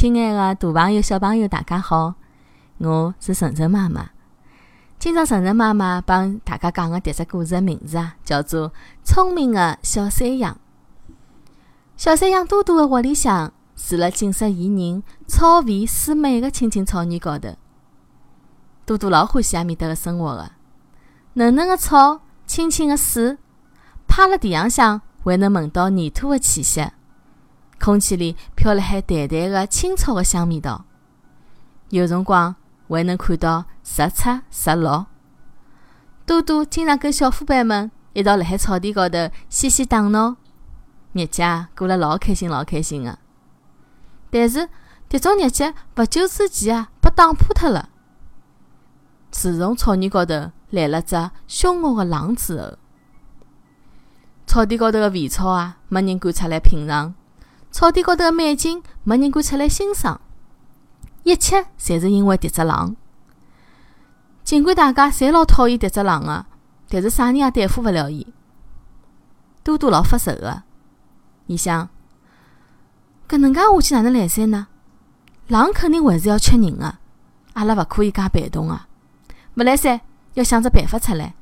[0.00, 2.14] 亲爱的大朋友、小朋友，大家好，
[2.78, 4.08] 我是晨晨妈妈。
[4.98, 8.70] 今朝晨晨妈妈帮大家讲的迭只故事的名字啊，叫做
[9.04, 10.58] 《聪明的小山羊》。
[11.98, 17.50] 小山羊多多的窝里向住了景色宜人、草肥水美的青青草原高头。
[18.86, 20.52] 多多老欢喜埃面搭个生活的，
[21.34, 23.36] 嫩嫩的草，青青的水，
[24.08, 26.90] 趴辣地上向还能闻到泥土的气息。
[27.80, 30.84] 空气里飘了海淡淡的青草的香味道，
[31.88, 32.54] 有辰光
[32.88, 35.06] 还能看到日出日落。
[36.26, 40.36] 多多经常跟小伙伴们一道辣海草地高头嬉戏打闹，
[41.14, 43.18] 日脚过了老开心老开心的。
[44.30, 44.68] 但是，
[45.08, 47.88] 迭种日脚勿久之前啊，被打破脱了。
[49.30, 52.76] 自从草原高头来了只凶恶的狼之后，
[54.46, 57.14] 草地高头的肥草啊，没人敢出来品尝。
[57.70, 60.20] 草地高头的美景，没人敢出来欣赏，
[61.22, 62.96] 一切侪是因为迭只狼。
[64.42, 66.46] 尽管大家侪老讨厌迭只狼个，
[66.88, 68.26] 但是啥人也对付勿了伊。
[69.62, 70.62] 多多老发愁个，
[71.46, 71.88] 伊想：
[73.28, 74.66] 搿能介下去哪能来三呢？
[75.46, 76.96] 狼肯定还是要吃人个，
[77.52, 78.88] 阿拉勿可以介被动啊！
[79.54, 80.00] 勿来三，
[80.34, 81.34] 要想只办法出来。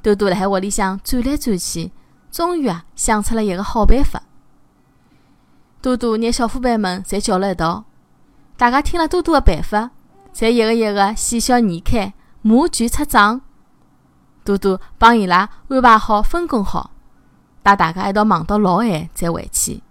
[0.00, 1.90] 多多辣海窝里向转来转去，
[2.30, 4.22] 终于啊想出了一个好办法。
[5.80, 7.84] 多多拿小伙伴们侪叫了一道，
[8.56, 9.90] 大家听了多多的办法，
[10.34, 13.40] 侪一个一个喜笑颜开，摩拳擦掌。
[14.44, 16.90] 多多帮伊拉安排好分工好，
[17.62, 19.82] 带大家一道忙到老晚再回去。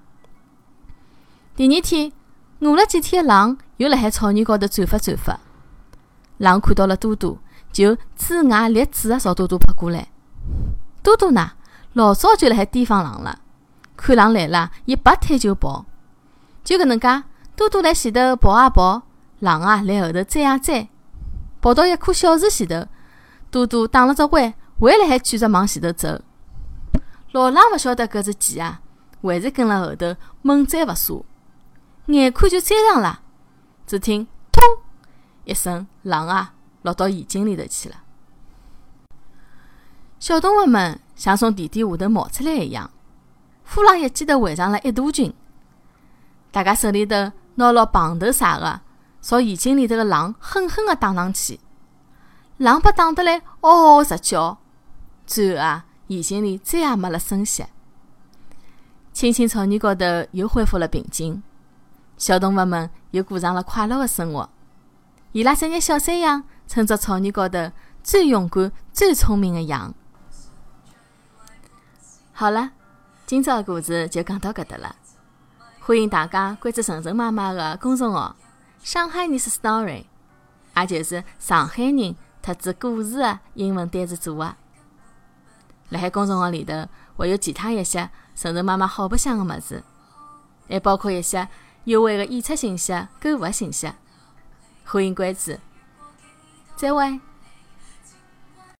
[1.55, 2.11] 第二天，
[2.59, 5.39] 饿了几天的狼又辣海草原高头转发转发。
[6.37, 7.37] 狼看到了多多，
[7.71, 10.09] 就龇牙咧嘴的朝多多扑过来。
[11.01, 11.51] 多多呢，
[11.93, 13.39] 老早就辣海提防狼了。
[13.97, 15.85] 看狼来了，伊拔腿就跑，
[16.63, 17.23] 就搿能介，
[17.55, 19.01] 多多辣前头跑啊跑，
[19.39, 20.87] 狼啊辣后头追啊追，
[21.59, 22.87] 跑到一棵小树前头，
[23.49, 26.21] 多多打了只弯，还辣海继续往前头走。
[27.31, 28.79] 老狼勿晓得搿是几啊，
[29.21, 31.25] 还是跟辣后头猛追勿舍，
[32.05, 33.21] 眼看就追上了，
[33.87, 34.63] 只听“通”
[35.43, 36.53] 一声，狼啊
[36.83, 37.95] 落到眼睛里头去了。
[40.19, 42.89] 小动物们像从地底下头冒出来一样。
[43.73, 45.33] 呼啦一记头围上了一大群，
[46.51, 48.81] 大家手里头拿牢棒头啥个，
[49.21, 51.59] 朝眼睛里头个狼狠狠个打上去。
[52.57, 54.57] 狼被打得来嗷嗷直叫，
[55.27, 57.65] 最后啊，眼睛里再也没了声息。
[59.13, 61.43] 青青草原高头又恢复了平静，
[62.17, 64.49] 小动物们又过上了快乐的生活。
[65.33, 69.93] 伊拉这眼小山羊称作草原高头最勇敢、最聪明的羊。
[72.31, 72.71] 好了。
[73.27, 74.95] 今朝的故事就讲到搿搭了，
[75.81, 78.33] 欢迎大家关注晨晨妈妈的公众号
[78.81, 80.05] “上海人是 story”，
[80.77, 84.55] 也就是上海人特指故事的英文单词组合。
[85.89, 86.87] 辣海公众号里头
[87.17, 89.83] 会有其他一些晨晨妈妈好白相的物事，
[90.69, 91.49] 还包括一些
[91.83, 93.91] 优惠的演出信息、购物信息，
[94.85, 95.51] 欢迎关注。
[96.77, 97.19] 再会。